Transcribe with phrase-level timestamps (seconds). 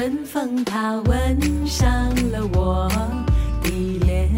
[0.00, 2.88] 春风它吻上了我
[3.62, 4.34] 的脸，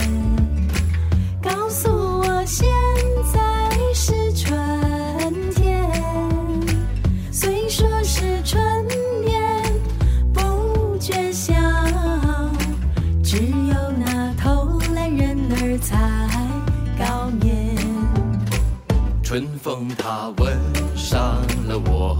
[1.40, 2.66] 告诉我现
[3.32, 4.52] 在是春
[5.54, 5.88] 天。
[7.30, 8.60] 虽说是春
[9.24, 9.62] 眠
[10.34, 11.54] 不觉晓，
[13.22, 15.96] 只有那偷懒人儿才
[16.98, 17.76] 高眠。
[19.22, 20.58] 春风它吻
[20.96, 22.18] 上了我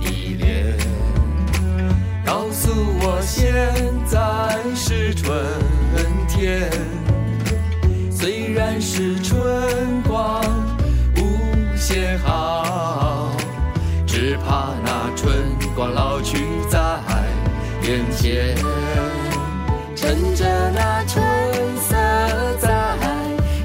[0.00, 0.78] 的脸。
[2.60, 3.54] 告诉我现
[4.06, 4.18] 在
[4.74, 5.34] 是春
[6.28, 6.70] 天，
[8.10, 9.40] 虽然是春
[10.02, 10.44] 光
[11.16, 13.30] 无限好，
[14.06, 15.34] 只怕那春
[15.74, 16.36] 光老去
[16.68, 16.78] 在
[17.82, 18.54] 眼前。
[19.96, 21.24] 趁着那春
[21.78, 21.96] 色
[22.58, 22.94] 在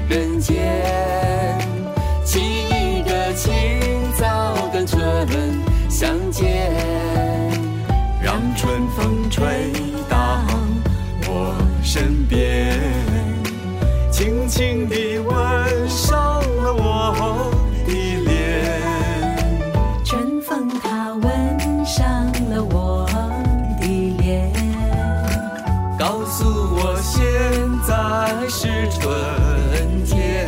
[0.08, 1.58] 人间，
[2.24, 3.52] 起一个清
[4.18, 4.98] 早跟春
[5.90, 6.72] 相见，
[8.36, 9.72] 让春风吹
[10.10, 10.44] 到
[11.26, 12.78] 我身边，
[14.10, 17.50] 轻轻地吻上了我
[17.86, 17.94] 的
[18.26, 18.70] 脸。
[20.04, 23.08] 春风它吻上了我
[23.80, 23.86] 的
[24.18, 24.52] 脸，
[25.98, 26.44] 告诉
[26.76, 27.24] 我现
[27.86, 30.46] 在是春天，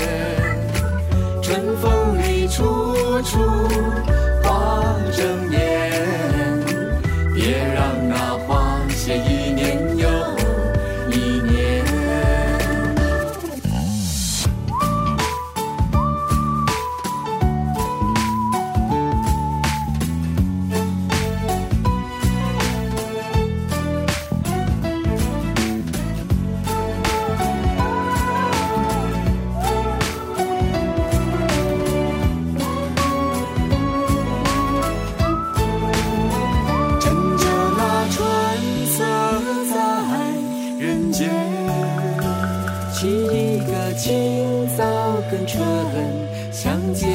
[1.41, 2.63] 春风里处
[3.23, 3.39] 处
[45.31, 45.63] 跟春
[46.51, 47.07] 相见，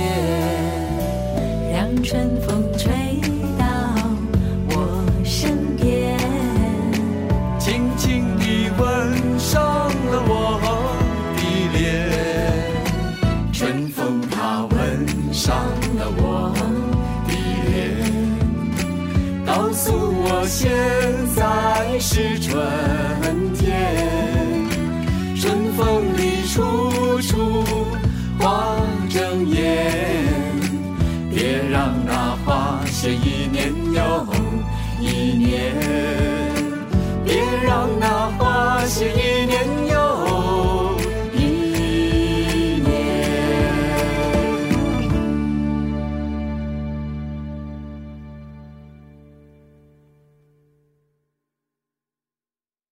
[1.73, 2.91] 让春风吹
[3.57, 3.65] 到
[4.69, 6.15] 我身边，
[7.57, 10.61] 轻轻地吻上了我
[11.35, 11.41] 的
[11.75, 11.81] 脸。
[13.51, 15.55] 春风它吻上
[15.97, 16.53] 了我
[17.27, 17.33] 的
[17.67, 17.73] 脸。
[19.43, 20.69] 告诉我现
[21.35, 22.53] 在是春
[31.29, 34.42] 别让那花谢一年又